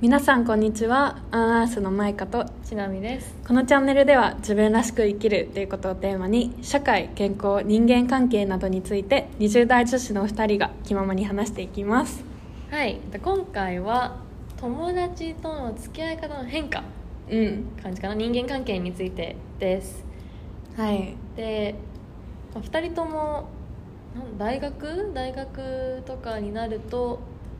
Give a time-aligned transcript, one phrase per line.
[0.00, 1.18] 皆さんこんにちは。
[1.32, 3.34] アンアースのマイカとちなみです。
[3.44, 12.22] このチャンネルでは自分らしく生きるということをテーマに社会健康人間関係などについて20代女子の2人が気ままに話していきます。
[12.70, 13.00] はい。
[13.10, 14.18] で今回は
[14.56, 16.84] 友達との付き合い方の変化
[17.28, 17.64] うん。
[17.82, 18.14] 感じかな。
[18.14, 20.04] 人間関係についてです。
[20.76, 21.16] はい。
[21.34, 21.74] で、
[22.54, 23.48] まあ、2人とも
[24.38, 25.10] 大学？
[25.12, 27.18] 大学とかになると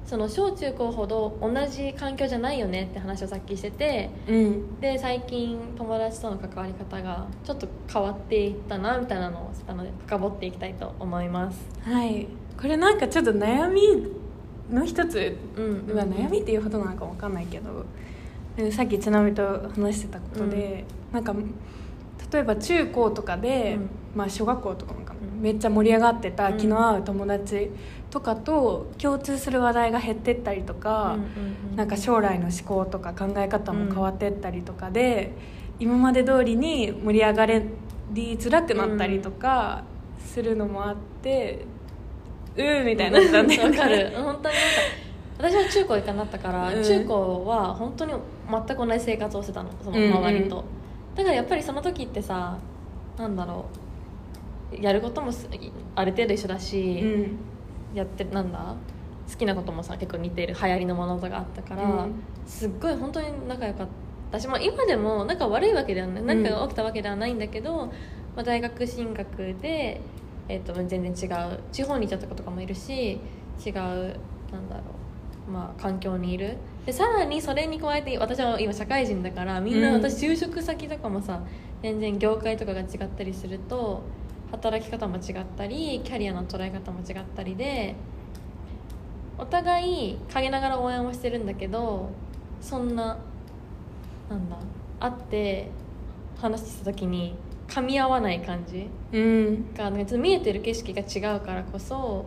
[0.08, 4.80] その小中高ほど同じ環境じゃないよねって話をさっきしててうん。
[4.80, 11.58] で最近友達との関わり方がちょっと変わっていったなみたいなのをあの深掘っていきたいと思います。
[11.82, 12.26] はい。
[12.58, 13.82] これなんかちょっと悩み
[14.70, 17.84] の一つうんは悩みっていうほどなのかわかんないけど
[18.56, 21.34] でさっきちなみと話してたことで、なんか
[22.32, 23.90] 例えば中高とかで、うん。
[24.16, 25.04] まあ小学校とかも
[25.40, 26.58] めっちゃ盛り上がってたうん。
[26.58, 27.70] 気の合う友達
[28.10, 35.32] とかと共通する話題が減ってったりとか、うんうんなんか将来の思考とか考え方も変わってったりとかで、
[35.78, 37.62] 今まで通りに盛り上がり
[38.14, 39.84] づらくなったりとか
[40.18, 41.64] するのもあって、
[42.56, 44.10] うーみたいになったんだよわねかる。
[44.16, 44.56] 本当に
[45.38, 46.82] なんか私は中高一貫だったから、うん。
[46.82, 48.12] 中高は本当に
[48.50, 50.64] 全く同じ生活をしてたのそのうんうん周りと、
[51.14, 52.58] だからやっぱりその時ってさ
[53.16, 53.87] なんだろう
[54.72, 55.48] やることもす
[55.94, 57.38] ある程度一緒だし、うん。
[57.94, 58.74] やってなんだ？
[59.30, 62.22] 好きなこともさ結構似てる流行りのものとかあったから、うん。
[62.46, 63.86] すっごい本当に仲良かっ
[64.30, 64.40] た。
[64.40, 66.20] し、まあ、今でも仲悪いわけではない。
[66.20, 66.26] うん。
[66.26, 67.92] 何かが起きたわけではないんだけど、ま
[68.36, 70.00] あ、大学進学で、
[70.48, 73.20] えっと全然違う地方に行っちゃった子とかもいるし
[73.64, 74.82] 違うなんだろ
[75.48, 76.56] う、まあ、環境にいる。
[76.86, 80.02] でさらにそれに加えて私は今社会人だからみんなうん。
[80.02, 81.42] 私就職先とかもさ
[81.82, 84.02] 全然業界とかが違ったりすると
[84.52, 87.94] 働き方も違ったりキャリアの捉え方も違ったりで
[89.36, 92.10] お互い陰ながら応援はしてるんだけど
[92.60, 93.18] そんな
[94.28, 94.56] なんだ
[95.00, 95.70] 会って
[96.40, 97.34] 話した時に
[97.68, 99.74] 噛み合わない感じうん。
[99.74, 102.24] が、ね、ちょっと見えてる景色が違うからこそ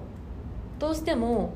[0.79, 1.53] どうしても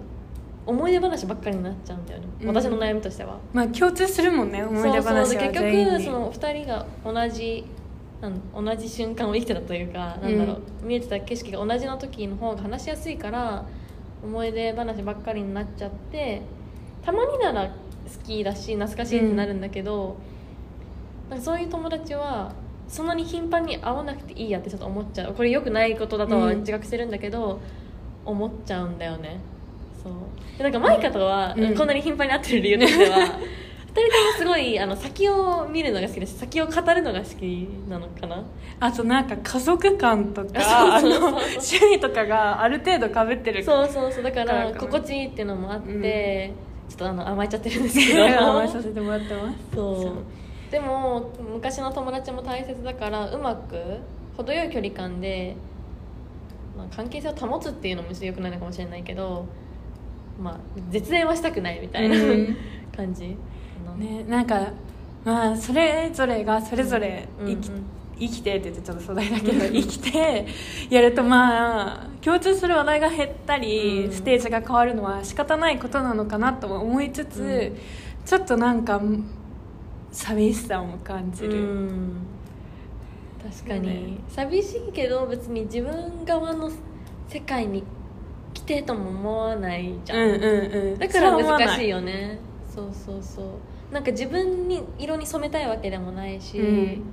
[0.66, 2.48] 思い出話ばっかりになっちゃうんだよね、うん。
[2.48, 3.38] 私の悩みとしては。
[3.54, 5.14] まあ共通するもんね思い出そうそう。
[5.14, 7.66] 話はで結局その2人が同じ
[8.54, 10.62] 同じ瞬間を生きてたというか、なんだろう。
[10.84, 13.66] 見えてた景色が同じの時の方が話しやすいから
[14.24, 16.42] 思い出話ばっかりになっちゃって
[17.04, 17.72] たまになら好
[18.26, 20.18] きだし懐かしいってなるんだけど、
[21.30, 22.54] なんかそういう友達は
[22.88, 25.34] そんなに頻繁に会わなくていいやってちょっと思っちゃう。
[25.34, 26.60] これ良くないことだとはうん。
[26.60, 27.60] 自覚してるんだけど、
[28.26, 29.40] 思っちゃうんだよね。
[30.04, 30.14] そう。
[30.58, 31.76] でなんかマイカとは、うん。
[31.76, 33.30] こんなに頻繁に会ってる理由としては二
[34.02, 38.44] 人ともすごいあの先を見るのが好きだし先を語るのが好きなのかな？
[38.80, 44.24] あとなんか家族感とか趣味とかがある程度かぶってるそうそうそう。
[44.24, 46.90] だから心地いいっていうのもあって、うん。
[46.90, 48.26] ちょっとあの甘えちゃってるんですけど。
[48.38, 49.58] 甘えさせてもらってます。
[49.74, 50.14] そ
[50.68, 50.72] う。
[50.72, 53.78] でも昔の友達も大切だからうまく
[54.36, 55.56] 程よい距離感で、
[56.78, 59.46] まあ、関係性を保つっていうのもちょっとよくないのかもしれないけど
[60.38, 60.58] まあ
[60.90, 62.58] 絶縁はしたくないみたいな、うん。
[62.96, 63.30] 感じ。
[63.30, 63.36] か
[63.80, 64.72] なねなんか
[65.24, 67.72] まあそれぞれがそれぞれうんうん生き,、
[68.20, 70.46] 生きてって言ってちょっと壮大だけど 生きて
[70.90, 74.12] やるとまあ共通する話題が減ったり、うん。
[74.12, 77.78] ステージが変わるのは仕方ないことなのかなとも思いつつ、うん。
[78.26, 79.00] ちょっとなんか
[80.12, 82.16] 寂しさも感じうる、ん。
[83.44, 84.18] 確かに、ね。
[84.28, 86.72] 寂しいけど別に自分側の
[87.28, 87.84] 世界に
[88.56, 90.42] 来てとも思わないじゃん、うんうん
[90.94, 90.98] うん。
[90.98, 92.40] だから難しいよよね
[92.76, 93.94] そうそうそう。
[93.94, 97.04] なんか自分に色に染めたいわけでもないし、うん。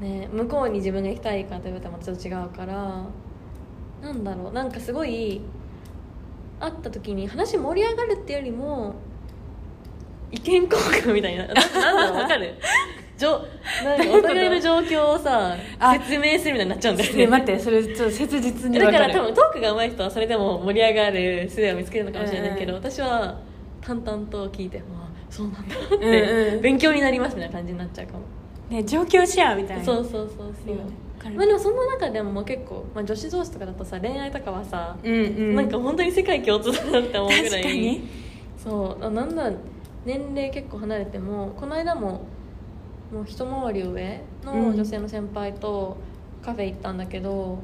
[0.00, 3.04] ね、向こうに自分が行きたいかというとまたちょっと違うから。
[4.02, 4.52] なんだろう。
[4.52, 5.40] なんかすごい
[6.60, 8.94] 会った時に話盛り上がるっていうよりも
[10.30, 11.46] 意見交換みたいな。
[11.46, 12.22] な なんだろう。
[12.22, 12.54] わかる。
[13.16, 13.46] じょ
[13.84, 17.18] なんか お互いの状況をさあ説明するみたいになっちゃうんだよね。
[17.18, 22.78] ね待ってそれちょっと切実にだからる多分トークが上手い人はそれでも盛り上がる術を見つけるのかもしれないけど、うん。
[22.78, 23.38] 私は
[23.84, 26.00] 淡々と聞いてまあそうなんだっうんうん。
[26.00, 28.20] て勉強になりますみたいな感じになっちゃうかも、
[28.70, 29.84] ね状況シェアみたいな。
[29.84, 30.76] そうそうそうそう。
[31.34, 35.54] まあでもその中でも結構、まあ、女子同士とかだとさ恋愛とかはさ、うんうん。
[35.54, 38.00] なんか本当に世界共通だなって思うぐらい
[38.56, 39.50] そうあなんだ
[40.04, 42.26] 年齢結構離れてもこの間も
[43.12, 45.96] もう一回り上の女性の先輩と
[46.42, 47.58] カフェ行ったんだけど、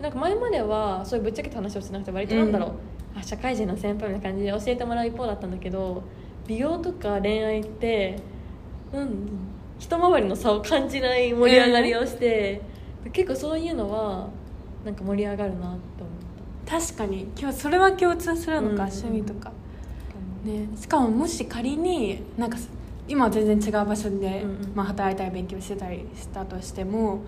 [0.00, 2.70] なんか前まではそういうぶっちゃけた話をしてなくて割となんだろう、
[3.16, 6.02] あ社会人の先輩みたいな感じで教えてもらう一方だったんだけど
[6.46, 8.18] 美容とか恋愛って
[8.92, 9.28] うん
[9.78, 12.62] 一回りの差を感じない盛り上がりをして、
[13.12, 14.30] 結構そういうのは
[14.84, 15.78] なんか盛り上がるなって思っ
[16.64, 16.80] た。
[16.80, 17.28] 確かに。
[17.38, 18.90] 今日それは共通するのか、うん。
[18.90, 19.52] 趣味とか。
[20.44, 22.56] ね、しかももし仮になんか
[23.06, 24.72] 今は全然違う場所で、うんうん。
[24.74, 27.20] まあ、働いたり勉強してたりしたとしても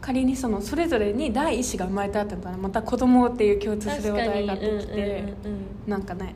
[0.00, 5.90] 仮にそのそれぞれに第一子が生まれたってことはまた子供っていう共通する話題が出てきて、うんうんうんうん。
[5.90, 6.34] なんかねね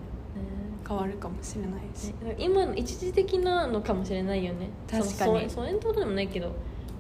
[0.86, 4.70] 変わるかもしれないし、ね今の一時的なのかもしれないよね。
[4.90, 5.48] 確かに。
[5.48, 6.52] その疎遠ってことでもないけど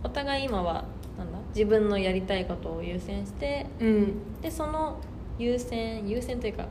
[0.04, 0.84] お互い今は
[1.18, 4.40] なんだ自分のやりたいことを優先してうん。
[4.40, 4.98] でその
[5.38, 6.66] 優先優先というか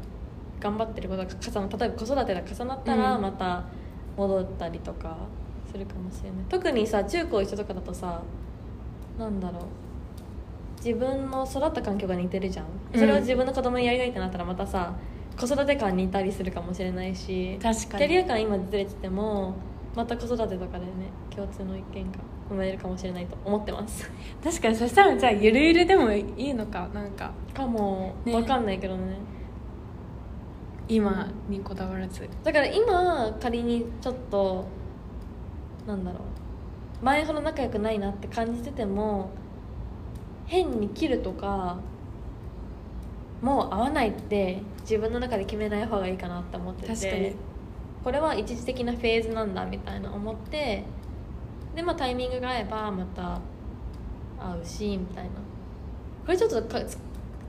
[0.60, 3.22] 頑張ってることが重な例えば子育てが重なったらうん。
[3.22, 3.66] また
[4.18, 5.18] 戻ったりとか
[5.72, 8.22] するかもしれない、特にさ中高一緒とかだとさ
[9.18, 9.62] なんだろう
[10.83, 12.66] 自分の育った環境が似てるじゃん。
[12.95, 14.94] それを自分の子供にやりたいってなったらまたさ
[15.39, 18.00] 子育て感似たりするかもしれないし確かに。
[18.00, 19.54] キャリア感今ずれてても
[19.95, 20.92] また子育てとかでね
[21.30, 22.19] 共通の意見が
[22.50, 24.10] 生まれるかもしれないと思ってます。
[24.44, 24.75] 確かに。
[24.75, 27.31] そしたらじゃあゆるゆるでもいいのかなんか。
[27.54, 28.34] かも、ね。
[28.34, 29.18] わかんないけどね。
[30.88, 32.27] 今にこだわらず。
[32.44, 34.66] だから今仮にちょっと
[35.88, 36.22] なんだろう。
[37.06, 39.30] 前ほど仲良くないなって感じてても
[40.51, 41.77] 変に切るとか
[43.42, 47.36] もう会わないって自分の中で決めない方がいいかなって思ってて確かに。
[48.03, 50.83] これは一時的なフェーズなんだみたいな思って
[51.74, 53.39] でまあタイミングが合えばまた
[54.39, 55.30] 会うしみたいな。
[56.25, 56.98] これちょっとかつ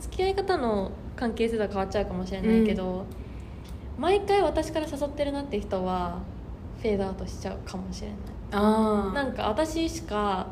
[0.01, 3.05] 付き合い方の関係性とは変わっちゃうかもしれないけど、
[3.99, 6.21] 毎回私から誘ってるなって人は
[6.81, 8.17] フェードアウトしちゃうかもしれない。
[8.53, 10.47] ああなんか私しか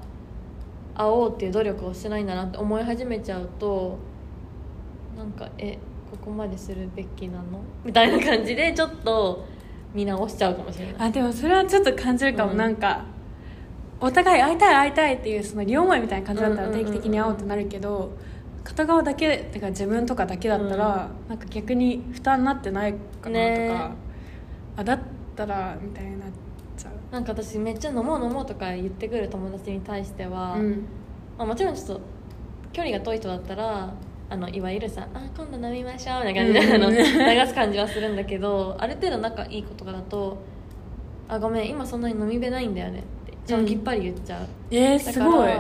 [1.01, 3.99] 会おうっていう努力をしてないんだなって思い始めちゃうと
[5.17, 5.79] なんかえ
[6.11, 7.63] ここまでするべきなの？
[7.85, 9.47] みたいな感じでちょっと
[9.95, 10.95] 見直しちゃうかもしれない。
[10.99, 12.59] あでもそれはちょっと感じるかも、うん。
[12.59, 13.05] なんか
[14.01, 16.93] お互い会いたい会いたいっていうその両思いみたいな感じだったらうんうんうんうん。
[16.93, 18.13] 定期的に会おうってなるけど
[18.65, 23.91] 片側だけてか自分とかだけだったら、なんか逆に負担になってないかなとか、ね。
[24.77, 24.99] あだっ
[25.35, 26.50] たらみたいになっちゃう
[27.11, 30.87] なんか私めっちゃ飲もう飲もうとか言ってくる友達に対しては、うん。
[31.37, 32.01] まあ、もちろんちょっと
[32.73, 33.93] 距離が遠い人だったら
[34.29, 37.41] あのいわゆるさ「あ今度飲みましょう」みたいな感じで、うん。
[37.41, 40.39] 流す感じはするんだけどある程度仲いい子とかだと
[41.29, 45.53] 「あごめん今そんなに飲みべないんだよね」ってちゃんときっぱり言っちゃう、えー、だからすごい。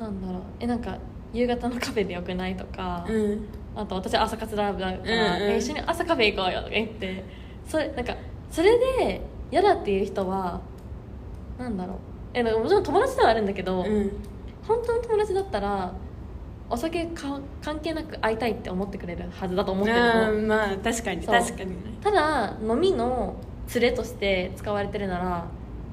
[0.00, 0.42] なんだろう。
[0.60, 0.98] えなんか
[1.32, 3.46] 夕方のカフェでよくないとか、うん。
[3.76, 5.50] あと私朝活ライブだから、うんうん。
[5.52, 7.24] え一緒に朝カフェ行こうよとか言って
[7.66, 8.16] それなんか
[8.50, 9.20] それで
[9.50, 10.60] 嫌だっていう人は
[11.58, 11.96] なんだろう。
[12.34, 14.12] えもちろん友達ではあるんだけど、うん。
[14.66, 15.92] 本当の友達だったら
[16.70, 20.46] お酒か関係なく会いたいって思ってくれるはずだと思ってるの。
[20.46, 21.76] まあ確かに確かにね。
[22.02, 23.36] ただ飲みの
[23.74, 25.46] 連れとして使われてるなら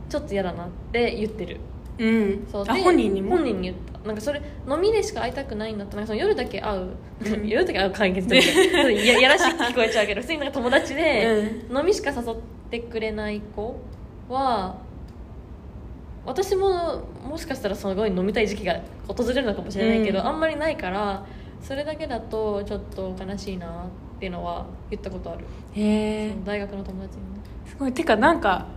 [0.10, 1.60] ちょっと嫌だなって言ってる。
[1.98, 2.48] うん。
[2.52, 2.66] そう。
[2.66, 3.38] 本人にも？
[3.38, 3.96] 本人に言った。
[4.06, 6.90] なんかそれ飲みでしか会いたくないんだったらなんかその夜だけ会う、
[7.22, 7.48] うん。
[7.48, 8.36] 夜だけ会う関係って
[9.08, 12.36] ややらしく聞こえちゃうけど普通になんか友達で、う飲みしか誘って
[12.80, 13.80] くれない子
[14.30, 14.78] は
[16.26, 20.28] 私ももしかしたらすごい飲みたい時期が訪れるのかもしれないけど、うん。
[20.28, 21.26] あんまりないから
[21.62, 23.68] それだけだとちょっと悲しいな
[24.16, 27.40] っていうのは言ったことある、へえ大学の友達にね。
[27.66, 27.94] すごい。
[27.94, 28.68] てかなんか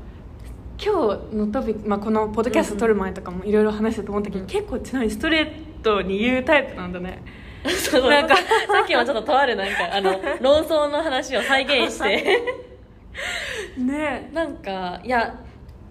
[0.82, 4.46] 今日のトピック、まあ、このポッドキャスト撮る前とかもいろいろ話したと思ったけど、うん。
[4.46, 7.22] 結構ちなみにストレートに言うタイプなんだね。
[7.66, 8.10] そう。
[8.10, 8.42] なんか さ
[8.84, 12.42] っきもちょっととあるなんかあの論争の話を再現して
[13.78, 14.30] ね。
[14.32, 15.38] なんかいや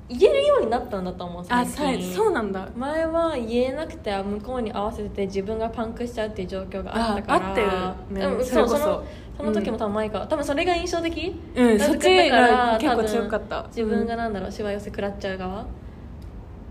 [0.10, 2.10] 言えるようになったんだと思うあ最近。
[2.12, 2.70] さそうなんだ。
[2.76, 7.46] 前は言えなくて向こうに合わせて自分がパンクしちゃうっていう状況があったから。
[7.46, 8.78] ああったよねうんそれこそ。
[8.78, 9.04] そうその
[9.38, 11.36] その時も多分前か、多分それが印象的。
[11.56, 13.66] うんだそっちが結構強かった。
[13.68, 15.66] 自分がなんだろうしわ寄せ食らっちゃう側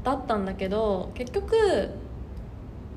[0.02, 1.90] だったんだけど結局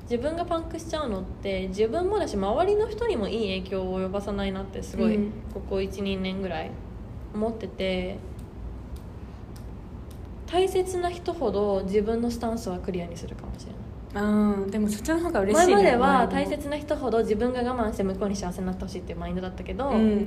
[0.02, 5.32] 自分がパンクしちゃうのって自分もだし周りの人にもいい影響を及ばさないなってすごい、うん。
[5.52, 6.70] ここ12年ぐらい
[7.34, 8.16] 思ってて
[10.46, 13.80] 大切な人ほど自分のスタンスはクリアにするかもしれない。
[14.12, 20.26] うんでもそっちの方が嬉しい、ね、前までは大切な人ほど自分が我慢して向こうに幸せになってほしいっていうマインドだったけど、うん。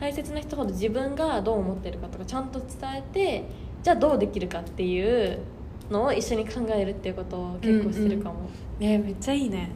[0.00, 3.44] 大切な人ほど自分がどう思ってるかとかちゃんと伝えて
[3.82, 5.40] じゃあどうできるかっていう
[5.90, 9.70] のを一緒に考えるっていうことを結構してるかも、ねめっちゃいいね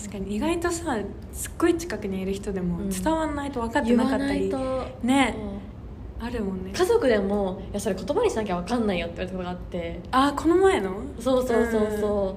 [0.00, 0.36] 確かに。
[0.36, 0.98] 意外とさ
[1.32, 2.88] すっごい近くにいる人でもうん。
[2.88, 4.58] 伝わらないと分かってなかったり、と。
[5.02, 5.36] ね。
[5.38, 6.26] うん。
[6.26, 6.72] あるもんね。
[6.74, 10.00] 家族でも「いやそれ言葉にしなきゃ分かんないよ」って言われたことがあって。
[10.10, 10.90] あこの前の？
[11.18, 12.36] そうそうそうそ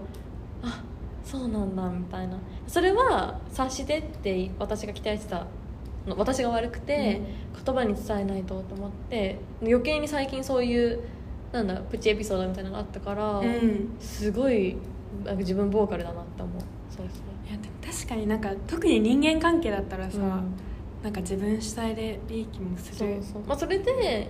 [0.63, 0.81] う、あ
[1.25, 2.37] そうなんだみたいな。
[2.65, 5.45] それは察してって私が期待してた
[6.07, 6.15] の。
[6.17, 7.21] 私が悪くて、
[7.65, 9.37] 言葉に伝えないとと思って。
[9.61, 10.99] 余計に最近そういう
[11.51, 13.97] なんだプチエピソードみたいなのがあったから、うん。
[13.99, 14.77] すごい
[15.25, 16.61] なんか自分ボーカルだなって思う
[16.95, 20.53] そうそういやでも確かになんか特に人間関係だったらさ、うん。
[21.03, 22.95] なんか自分主体でいい気もする。
[22.97, 24.29] そうそう、まあ、それで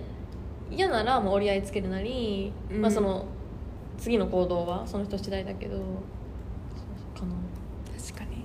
[0.70, 2.80] 嫌ならもう折り合いつけるなり、うん。
[2.80, 3.26] まあ、その
[3.98, 7.34] 次の行動はその人次第だけどそうか
[7.96, 8.44] 確かに。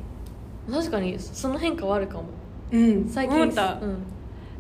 [0.72, 2.26] な確かにその変化はあるかも。
[2.72, 3.08] うん。
[3.08, 4.04] 最近思った、うん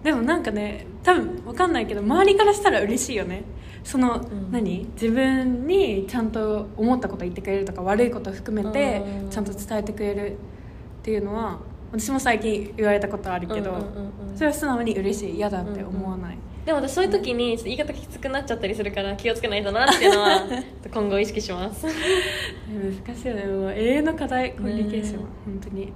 [0.03, 3.43] でもなんかね多分わかんないけど周りからしたら嬉しいよね。
[3.83, 4.51] その、ん。
[4.51, 4.87] 何？
[4.93, 9.29] 自分にちゃんと思ったこと言ってくれるとか悪いこと含めてうん。
[9.29, 11.59] ちゃんと伝えてくれるっていうのは
[11.91, 20.47] 私も最近言われたことあるけど、うんうんうんうんそれは素直に嬉しい嫌だって思わない、でも私そういう時に言い方きつくなっちゃったりするから気をつけないとなっていうのは
[20.93, 21.85] 今後意識します。
[21.85, 23.43] 難しいよね。
[23.43, 25.17] もう永遠の課題コミュニケーション。
[25.17, 25.85] は、ね本当に。
[25.87, 25.91] ね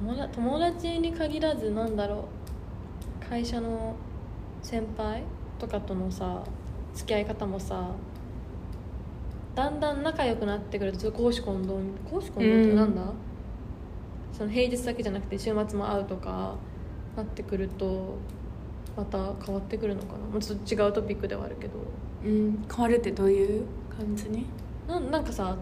[0.00, 2.28] 友達友達に限らずなんだろ
[3.22, 3.94] う会社の
[4.62, 5.22] 先輩
[5.58, 6.42] とかとのさ
[6.94, 7.90] 付き合い方もさ
[9.54, 13.02] だんだん仲良くなってくると公私混同に公私混同ってなんだ、
[14.32, 16.54] その平日だけじゃなくて週末も会うとか
[17.16, 18.16] なってくると
[18.96, 20.18] また変わってくるのかな？
[20.18, 21.74] もうちょっと違うトピックではあるけど。
[22.24, 23.64] うん変わるってどういう
[23.96, 24.46] 感じに？
[24.88, 25.56] なんなんかさ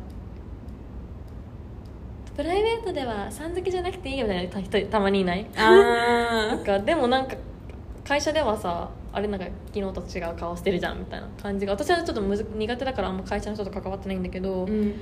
[2.39, 5.45] プライベートではさん付けじゃなくていいよみたいな人たまにいない？
[5.57, 7.35] なあんかでもなんか
[8.05, 14.95] 会社ではさあれなんか昨日と違う顔してるじゃんみたいな感じが私はちょっとむず苦手だからあんま会社の人と関わってないんだけど、うん。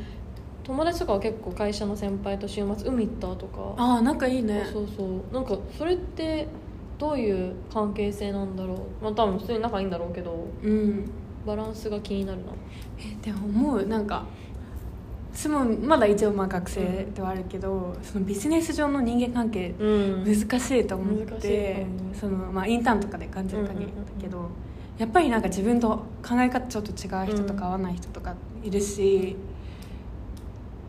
[0.64, 3.74] 友達とかは結構会社の先輩と週末海行ったとか。
[3.76, 4.62] ああ仲いいね。
[4.72, 5.08] そうそう。
[5.32, 6.48] なんかそれって
[6.98, 8.78] どういう関係性なんだろう？
[9.04, 11.10] まあ多分普通に仲いいんだろうけどうん。
[11.46, 12.46] バランスが気になるな。
[12.98, 13.86] えでも思う。
[13.86, 14.24] なんか
[15.36, 20.24] 私もまだ一応まあ学生ではあるけど、そのビジネス上の人間関係うん。
[20.24, 24.48] 難しいと思って、うそのまあ、インターンとかで感じる限りだけど、
[24.96, 25.88] やっぱりなんか自分と
[26.26, 28.70] 考え方ちょっと違う人とか合わない人とかい。
[28.70, 29.36] るし、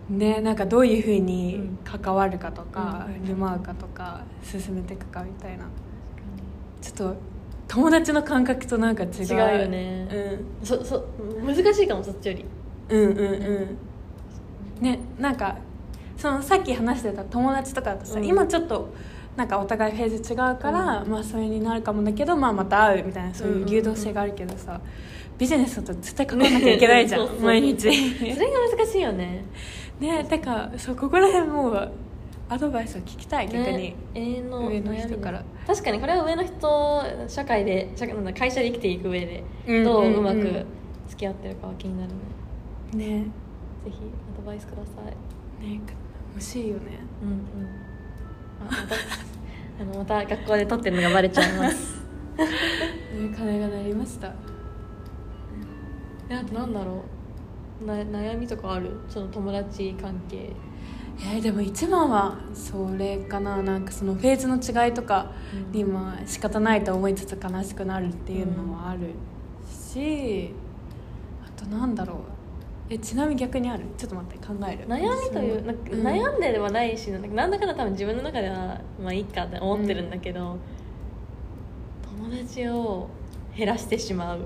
[0.09, 3.21] ねなんかどういうふうに関わるかとか、うん。
[3.23, 5.65] 振る舞うかとか進めていくかみたいな。
[6.81, 7.15] ちょっと
[7.67, 9.09] 友達の感覚となんか違う。
[9.11, 10.39] 違うよね。
[10.63, 11.05] そそ
[11.45, 12.45] 難しいかもそっちより。
[12.87, 13.77] うん、うんうんうん
[14.81, 15.57] ねなんか
[16.17, 18.25] そのさっき話してた友達とかだとさ、うん。
[18.25, 18.89] 今ちょっと
[19.35, 24.81] なんかお互いフェーズ違うから、まあそれになるかもだけど、まあ、また会うみたいなそういう流動性があるけどさ、
[25.37, 27.81] ビジネスだと絶対関わらなきゃいけないじゃん、 毎日。
[27.81, 29.45] それが難しいよね。
[29.99, 31.91] ねてかそうここら辺もう
[32.49, 35.43] アドバイスを聞きたい逆に、ね永遠の上の人から。
[35.67, 40.13] 確かにこれは上の人社会で社会なんだ会社で生きていく上でうんどううん。
[40.13, 40.65] うんうまく
[41.09, 42.11] 付き合ってるかは気になる
[42.97, 43.19] ね。
[43.19, 43.25] ね
[43.87, 43.99] ぜひ
[44.33, 45.65] アドバイスください。
[45.65, 45.79] ね
[46.33, 46.99] 欲しいよね。
[47.23, 47.37] うんうん。
[48.59, 48.95] あまた
[49.79, 52.01] あのまた学校で撮ってるのがバレちゃいます。
[52.37, 52.45] ね
[53.35, 54.33] 鐘が鳴りました。
[56.27, 57.03] であとなんだろ
[57.81, 57.85] う。
[57.85, 58.91] な悩みとかある？
[59.07, 60.51] その友達関係。
[61.19, 63.63] えーでも一番はそれかな。
[63.63, 65.31] なんかそのフェーズの違いとか
[65.71, 69.13] にまあ仕方ないと思いつつ悲しくなるっていうのもある
[69.65, 70.53] し、
[71.43, 72.17] あとなんだろう
[72.89, 73.83] えちなみに逆にある？
[73.97, 74.87] ちょっと待って考える。
[74.87, 76.03] 悩みというなんかうん。
[76.03, 77.27] 悩んでではないしなんだ
[77.59, 80.57] かんだ多分自分の中ではまあいいかって思ってるんだけど、
[82.19, 83.09] 友達を
[83.55, 84.45] 減らしてしまう。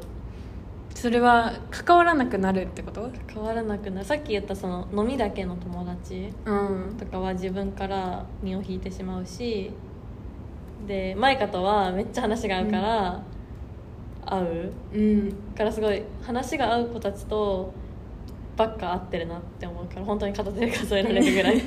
[0.94, 3.10] それは関わらなくなるってこと？
[3.28, 4.06] 変わらなくなる。
[4.06, 6.98] さっき言ったその飲みだけの友達うん。
[7.00, 9.72] とかは自分から身を引いてしまうし
[10.88, 13.24] でマイカとはめっちゃ話が合うから、
[14.26, 14.74] 会う。
[14.94, 15.34] うん。
[15.56, 17.74] からすごい話が合う子たちと
[18.62, 21.64] ばっか合ってるなって思うから本当に片手で数えられるぐらい。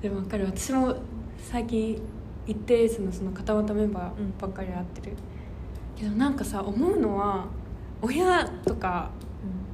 [0.00, 0.46] でも分かる。
[0.46, 0.94] 私も
[1.38, 2.00] 最近
[2.46, 5.16] 一定数のその固まったメンバーばっかり会ってる、
[5.96, 7.46] けどなんかさ思うのは
[8.02, 9.10] 親とか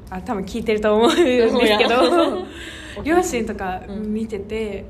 [0.09, 2.47] あ多分聞いてると思うんですけど
[3.05, 4.15] 両親とかうん。
[4.15, 4.87] 見てて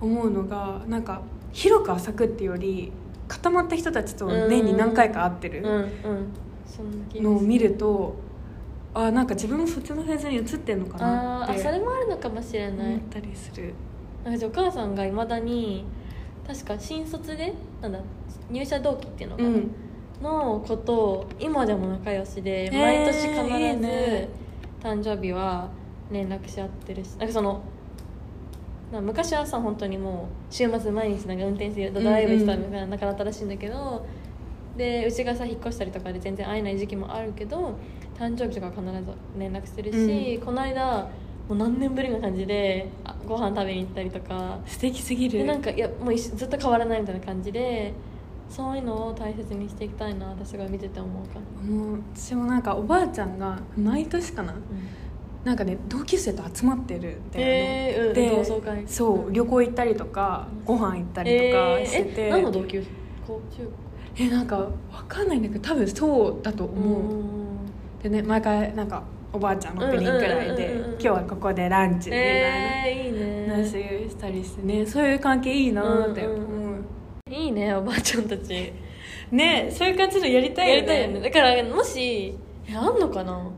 [0.00, 1.20] 思うのがなんか
[1.52, 2.92] 広く浅くっていうより
[3.28, 5.62] 固まった人たちと年に何回か会ってる。
[7.14, 8.16] のを見ると
[8.94, 12.86] あなんか自分もそっちのフェーズに移ってんのかあなってーあそれもあるのかもしれない。
[12.88, 13.74] 思ったりする。
[14.24, 15.84] なんかお母さんがいまだに
[16.46, 17.98] 確か新卒でなんだ
[18.50, 19.70] 入社同期っていうのかな、うん。
[20.22, 24.28] の子と今でも仲良しで、ー毎年必ずいいね。
[24.82, 25.68] 誕生日は
[26.10, 27.62] 連絡し合ってるしなんかその
[28.92, 34.04] 昔はさ本当にもう週末毎日なんか運転してドライブしたみたいな仲だったらしいんだけど、
[34.76, 37.78] でうちがさ引っ越したりとかで全然会えない時期もあるけど
[38.22, 41.08] 誕生日とかは必ず連絡してるし、この間
[41.48, 45.38] もう何年ぶりな感じであご飯食べに行ったりとか素敵すぎる。
[45.38, 47.92] でなんかいやもうずっと変わらないみたいな感じで
[48.48, 54.54] そういうのを大切にしていきたいな私が見てて思うから、もう私もなんかおばあちゃんが毎年かな
[55.42, 58.84] なんかね同級生と集まってるんだよね、えーうんで同窓会。
[58.86, 62.88] そう旅行行ったりとかご飯行ったりとかしてて、えーえ何の同級生？
[63.26, 63.68] 高中
[64.14, 64.70] えなんかわ
[65.08, 67.41] かんないんだけど多分そうだと高思う、
[68.02, 73.22] でね毎回なんかおばあちゃん6人くらいで今日はここでランチみたいな。
[73.52, 74.86] 話したりしてね。
[74.86, 76.26] そういう関係いいなって。
[76.26, 76.86] 思う、うん。
[77.26, 77.32] うん。
[77.32, 78.72] いいねおばあちゃんたち。
[79.30, 80.76] ねそういう感じのやりたいよね。
[80.76, 81.20] やりたいよね。
[81.20, 82.34] だからもし
[82.68, 83.50] えあんのかな？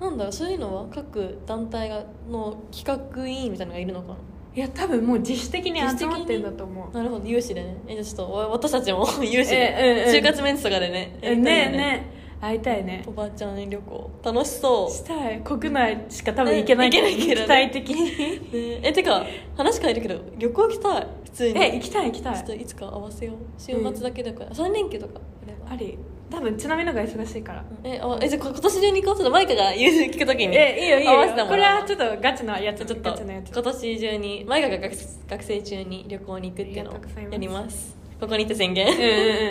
[0.00, 4.14] なんだそういうのは各団体がの企画委員みたいなのがいるのかな？
[4.54, 6.96] いや多分もう自主的に集まってんだと思う。
[6.96, 7.76] なるほど有志でね。
[7.88, 12.06] えじゃあちょっとお私たちも 有志で、就活メンツとかでねやえりたいよねね
[12.46, 13.02] 会いたいね。
[13.06, 14.10] おばあちゃん旅行。
[14.22, 14.90] 楽しそう。
[14.90, 15.40] したい。
[15.40, 16.90] 国内しか多分行けない。
[16.90, 17.46] けど、うん行けないけどね。
[17.46, 17.90] 期待的。
[17.90, 18.04] に
[18.74, 18.80] ね。
[18.82, 19.24] えてか
[19.56, 21.06] 話変えるけど旅行行きたい？
[21.24, 21.62] 普通に。
[21.64, 23.36] え行きたい行きたちょっといいつか合わせよう。
[23.58, 24.44] 週末だけだか。
[24.44, 25.20] ら、3連休とか
[25.68, 25.98] あり。
[26.30, 27.64] 多分ちなみのが忙しいから。
[27.84, 29.24] えあえじゃあ今年中に行こう。
[29.24, 30.56] とマイカが融通聞くときに。
[30.56, 31.46] えいいよいいよ。
[31.46, 33.52] これはちょっとガチなやつちょっとガチなやつ。
[33.52, 34.92] 今年中にマイカが学
[35.30, 36.94] 学生中に旅行に行くっていうのを
[37.30, 37.96] やります。
[38.20, 38.96] ここに行って宣言、うんう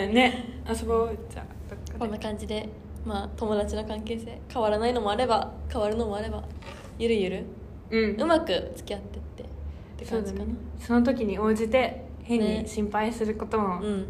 [0.06, 0.14] んうん。
[0.14, 0.44] ね。
[0.68, 1.18] 遊ぼう。
[1.30, 2.68] じゃあこんな感じで
[3.04, 6.42] まあ友達の関係性変わらないのもあれば変わるのもあれば
[6.98, 7.44] ゆるゆる
[7.90, 8.20] うん。
[8.20, 9.46] うまく付き合ってってっ
[9.98, 10.44] て感じかな。
[10.44, 10.56] そね。
[10.78, 12.62] その時に応じて変ね。
[12.62, 14.06] に心配することも、うん。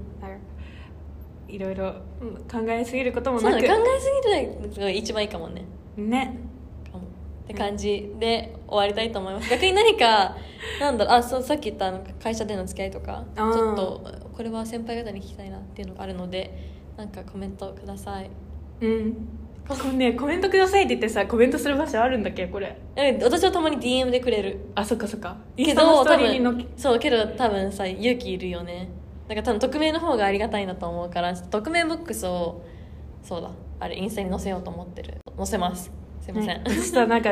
[1.49, 3.57] いろいろうん考えすぎることもなく。
[3.57, 5.65] 考えすぎないのが一番いいかもね。
[5.97, 6.39] ね。
[6.91, 7.05] かも。
[7.05, 9.51] って感じで終わりたいと思います。
[9.51, 10.37] 逆に何か
[10.81, 18.31] なんだろうあそうさっき言った会社での付き合いとかちょっとこれは先輩方に聞きたいなっていうのがあるのでなんかコメントください
[18.81, 19.29] うん。
[19.67, 22.47] ここねコメントくださいって言ってさコメントする場所あるんだっけ？
[22.49, 22.77] これ。
[22.97, 24.61] え私はたまに DM でくれる。
[24.75, 25.39] あそっかそっか。
[25.57, 28.89] インけスタのストーリーにの分そうけど多分さ勇気いるよね。
[29.27, 32.63] だから多分匿名の方がありがたいなと思うから匿名ボックスを
[33.23, 33.51] そうだ
[33.81, 35.15] あれインスタに載せようと思ってる。
[35.37, 35.91] 載せます
[36.25, 37.31] すいません、ね、私さなんか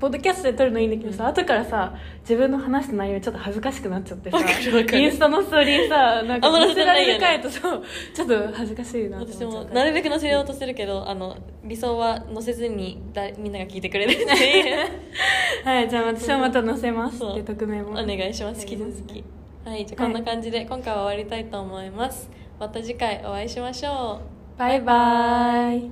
[0.00, 14.76] ポッドキャストで撮るのいいんだけどさ、後からさ自分の話した内容ちょっと恥ずかしくなっちゃってさインスタのストーリーさなんか載せられる回とそうちょっと恥ずかしいなって私もなるべく載せようとするけどあの理想は載せずにだみんなが聞いてくれるっていう。
[15.64, 17.90] はいじゃあ私はまた載せます匿名も。
[17.90, 19.22] お願いします引き続き。
[19.64, 19.86] はい。
[19.86, 22.28] じゃあこんな感じで今回は終わりたいと思います。
[22.58, 24.20] また次回お会いしましょ
[24.56, 24.58] う。
[24.58, 25.88] バイバイ